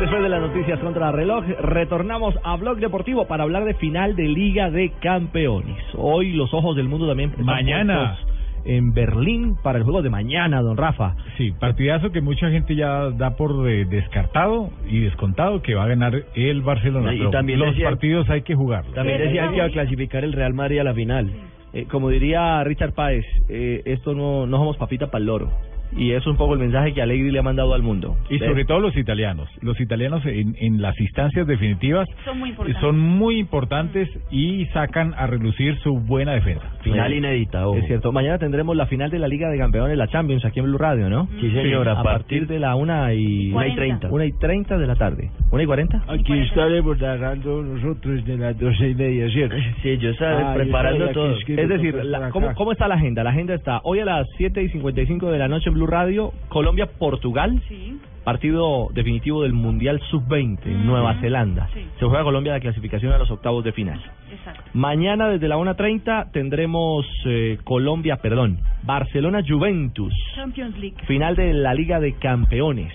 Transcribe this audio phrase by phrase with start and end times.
[0.00, 4.24] Después de las noticias contra reloj, retornamos a Blog Deportivo para hablar de final de
[4.28, 5.76] Liga de Campeones.
[5.94, 8.16] Hoy los ojos del mundo también Mañana.
[8.64, 11.14] en Berlín para el juego de mañana, don Rafa.
[11.36, 15.88] Sí, partidazo que mucha gente ya da por eh, descartado y descontado que va a
[15.88, 17.14] ganar el Barcelona.
[17.14, 18.94] Y también los decían- partidos hay que jugarlos.
[18.94, 21.30] También decían que iba a clasificar el Real Madrid a la final.
[21.72, 25.50] Eh, como diría Richard Páez, eh, esto no, no somos papita para el loro.
[25.96, 28.16] Y eso es un poco el mensaje que Allegri le ha mandado al mundo.
[28.28, 29.48] Y sobre todo los italianos.
[29.60, 32.80] Los italianos en, en las instancias definitivas Son muy importantes.
[32.80, 36.64] son muy importantes y sacan a relucir su buena defensa.
[36.82, 37.78] Final Eh, inédita, ojo.
[37.78, 40.66] Es cierto, mañana tendremos la final de la Liga de Campeones, la Champions, aquí en
[40.66, 41.26] Blue Radio, ¿no?
[41.40, 41.98] Sí, señora.
[41.98, 43.52] A partir de la una y...
[43.52, 44.08] Una y treinta.
[44.10, 45.30] Una y treinta de la tarde.
[45.50, 46.02] ¿Una y cuarenta?
[46.08, 49.56] Aquí estaremos narrando nosotros de las doce y media, ¿cierto?
[49.82, 51.34] Sí, yo estaba Ah, yo preparando que todo.
[51.36, 52.54] es decir, toca la- ¿cómo.
[52.54, 53.24] ¿cómo está la agenda?
[53.24, 56.32] La agenda está hoy a las 7 y 55 de la noche en Blue Radio,
[56.48, 57.98] Colombia-Portugal, Sí.
[58.24, 60.84] partido definitivo del Mundial Sub-20 en Ujú.
[60.86, 61.68] Nueva Zelanda.
[61.74, 61.84] Sí.
[61.98, 64.00] Se juega Colombia la clasificación a los octavos de final.
[64.30, 64.62] Exacto.
[64.74, 70.96] Mañana desde la 1.30 tendremos eh, Colombia, perdón, Barcelona-Juventus, Champions League.
[71.06, 72.92] final de la Liga de Campeones.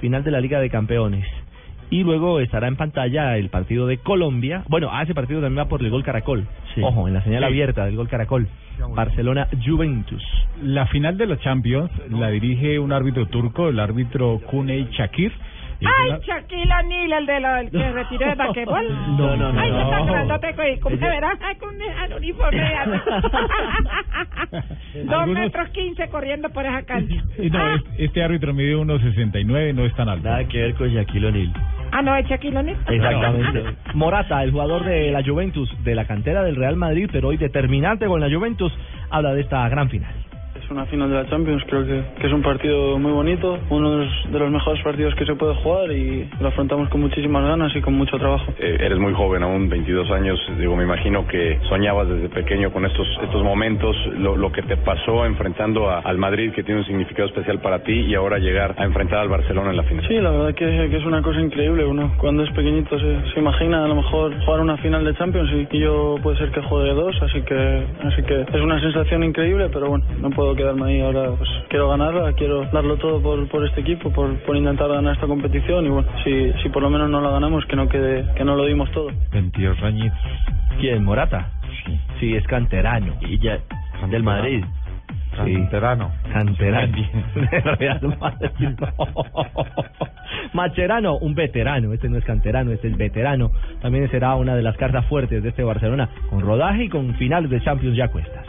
[0.00, 1.26] Final de la Liga de Campeones.
[1.90, 4.62] Y luego estará en pantalla el partido de Colombia.
[4.68, 6.46] Bueno, a ese partido también va por el gol Caracol.
[6.74, 6.80] Sí.
[6.82, 7.46] Ojo, en la señal Sí.
[7.46, 8.48] abierta del gol Caracol.
[8.94, 10.22] Barcelona Juventus.
[10.62, 15.32] La final de la Champions la dirige un árbitro turco, el árbitro Kuney Shakir.
[15.86, 18.88] Ay, Shaquille O'Neal, el de la, el que retiró de basquetbol.
[19.18, 19.82] No, no, no, Ay, no.
[19.82, 20.78] está grandote.
[20.80, 21.32] ¿Cómo se verá?
[21.42, 22.64] Ay, con un un uniforme de.
[25.04, 27.16] Dos Algunos- metros quince corriendo por esa cancha.
[27.38, 30.28] y no, Ah, es- este árbitro mide unos 69, no es tan alto.
[30.28, 31.52] Nada que ver con Shaquille O'Neal.
[31.98, 32.76] Ah, no, es Shaquille O'Neal.
[32.88, 33.76] Exactamente.
[33.94, 38.06] Morata, el jugador de la Juventus, de la cantera del Real Madrid, pero hoy determinante
[38.06, 38.72] con la Juventus,
[39.10, 40.12] habla de esta gran final.
[40.64, 43.90] Es una final de la Champions, creo que, que es un partido muy bonito, uno
[43.90, 47.44] de los, de los mejores partidos que se puede jugar y lo afrontamos con muchísimas
[47.46, 48.50] ganas y con mucho trabajo.
[48.58, 52.86] Eh, eres muy joven aún, 22 años, digo, me imagino que soñabas desde pequeño con
[52.86, 56.86] estos estos momentos, lo, lo que te pasó enfrentando a- al Madrid, que tiene un
[56.86, 60.06] significado especial para ti, y ahora llegar a enfrentar al Barcelona en la final.
[60.08, 63.38] Sí, la verdad que, que es una cosa increíble, uno cuando es pequeñito se, se
[63.40, 66.62] imagina a lo mejor jugar una final de Champions y, y yo puede ser que
[66.62, 70.86] juegue dos, así que así que es una sensación increíble, pero bueno, no puedo quedarme
[70.86, 74.88] ahí ahora, pues quiero ganarla, quiero darlo todo por, por este equipo, por, por intentar
[74.88, 77.88] ganar esta competición y bueno, si, si por lo menos no la ganamos, que no
[77.88, 79.10] quede, que no lo dimos todo.
[79.32, 80.18] 22 añitos.
[80.78, 81.04] ¿Quién?
[81.04, 81.50] Morata.
[82.20, 83.14] Sí, es canterano.
[83.20, 83.58] Y ya,
[84.10, 84.64] del Madrid.
[85.44, 85.54] Sí.
[85.54, 86.12] Canterano.
[86.32, 86.96] Canterano.
[87.78, 88.68] Real Madrid.
[90.52, 91.92] Macherano, un veterano.
[91.92, 93.50] Este no es canterano, este es veterano.
[93.82, 97.50] También será una de las cartas fuertes de este Barcelona, con rodaje y con finales
[97.50, 98.43] de Champions ya cuestas.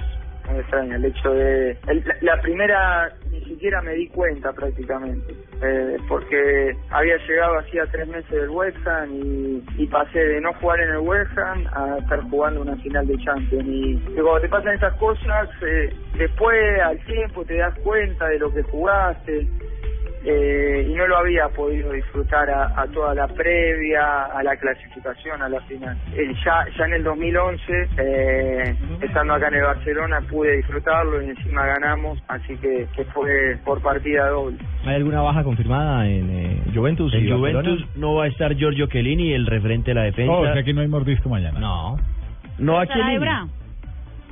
[0.53, 5.97] Me extraña el hecho de el- la, primera ni siquiera me di cuenta prácticamente eh,
[6.07, 10.79] porque había llegado hacía tres meses del West Ham y, y pasé de no jugar
[10.81, 13.65] en el West Ham a estar jugando una final de Champions.
[13.67, 18.39] Y, y cuando te pasan esas cosas eh, después al tiempo te das cuenta de
[18.39, 19.47] lo que jugaste
[20.25, 25.41] eh, y no lo había podido disfrutar a, a toda la previa, a la clasificación,
[25.41, 25.95] a la final.
[26.15, 27.61] Eh, ya, ya en el 2011,
[27.97, 33.57] eh, estando acá en el Barcelona, pude disfrutarlo y encima ganamos, así que, que fue
[33.63, 34.57] por partida doble.
[34.85, 37.13] ¿Hay alguna baja confirmada en eh, Juventus?
[37.13, 37.69] En Barcelona?
[37.69, 40.33] Juventus no va a estar Giorgio Chiellini, el referente de la defensa.
[40.33, 41.59] Oh, o sea que no hay mordisco mañana.
[41.59, 41.97] No.
[42.57, 43.25] No a ¿Estará Chiellini.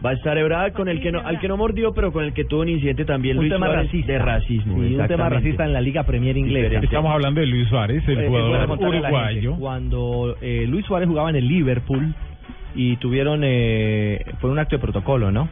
[0.06, 2.34] Va a estar Ebra con el que no, al que no mordió, pero con el
[2.34, 4.12] que tuvo un incidente también Un Luis tema Suárez, racista.
[4.12, 4.74] de racismo.
[4.84, 6.58] Sí, un tema racista en la Liga Premier inglesa.
[6.64, 6.86] Diferente.
[6.88, 9.56] Estamos hablando de Luis Suárez, el Eh, jugador uruguayo.
[9.56, 12.14] Cuando eh, Luis Suárez jugaba en el Liverpool
[12.76, 15.48] y tuvieron, eh, fue un acto de protocolo, ¿no?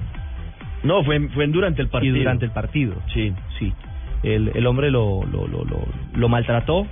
[0.84, 2.16] No, fue, fue durante el partido.
[2.16, 2.96] Y durante el partido.
[3.14, 3.32] Sí.
[3.60, 3.72] Sí.
[4.24, 5.80] El, el hombre lo, lo, lo, lo,
[6.16, 6.86] lo maltrató,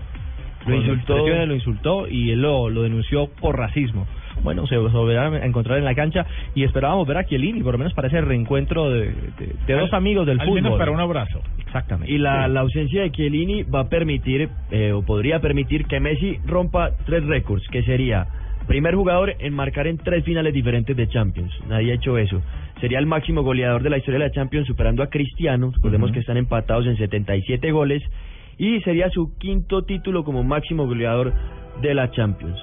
[0.66, 1.28] Lo insultó.
[1.46, 4.08] lo insultó y él lo, lo denunció por racismo.
[4.44, 7.78] Bueno, se volverá a encontrar en la cancha y esperábamos ver a Chiellini, por lo
[7.80, 9.06] menos para ese reencuentro de,
[9.38, 10.62] de- de dos amigos del al fútbol.
[10.62, 11.42] menos para un abrazo.
[11.60, 12.12] Exactamente.
[12.14, 16.38] Y la, la ausencia de Chiellini va a permitir, eh, o podría permitir, que Messi
[16.46, 18.28] rompa tres récords, que sería
[18.68, 21.52] primer jugador en marcar en tres finales diferentes de Champions.
[21.68, 22.42] Nadie ha hecho eso.
[22.80, 25.72] Sería el máximo goleador de la historia de la Champions, superando a Cristiano.
[25.76, 26.14] Recordemos Ujú.
[26.14, 28.04] que están empatados en 77 goles.
[28.58, 31.34] Y sería su quinto título como máximo goleador
[31.82, 32.60] de la Champions.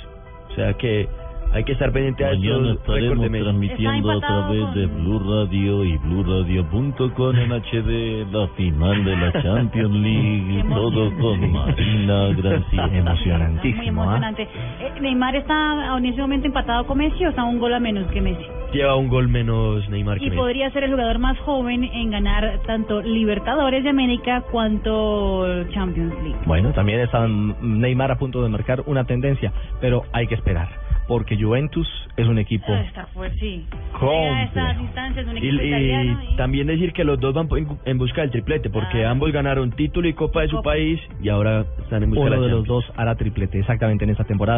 [0.51, 1.09] O sea que
[1.53, 5.97] hay que estar pendiente a Mañana estos estaremos transmitiendo a través de Blue Radio y
[5.99, 10.65] BlueRadio.com en HD la final de la Champions League.
[10.69, 12.87] Todo con Marina Gracia.
[12.87, 14.05] Muy Emocionantísimo, ¿ah?
[14.05, 14.43] emocionante.
[14.43, 18.07] Eh, Neymar está en ese momento empatado con Messi o está un gol a menos
[18.11, 18.56] que Messi.
[18.77, 20.39] Lleva un gol menos Neymar que Y Messi.
[20.39, 26.37] podría ser el jugador más joven en ganar tanto Libertadores de América cuanto Champions League.
[26.45, 29.51] Bueno, también está Neymar a punto de marcar una tendencia,
[29.81, 30.69] pero hay que esperar,
[31.09, 31.89] porque Juventus
[32.19, 33.65] es un equipo Ah, Está fuerte, sí.
[33.67, 37.99] De un Y, equipo y italiano y- también decir que los dos van en, en
[37.99, 39.11] busca del triplete, porque Ah.
[39.11, 40.71] ambos ganaron título y copa de su Copa.
[40.71, 44.11] país y ahora están en busca uno la de los dos hará triplete exactamente en
[44.11, 44.55] esta temporada.